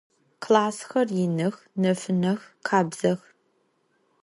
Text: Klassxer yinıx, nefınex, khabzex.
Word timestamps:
Klassxer 0.43 1.07
yinıx, 1.17 1.55
nefınex, 1.81 2.41
khabzex. 2.67 3.21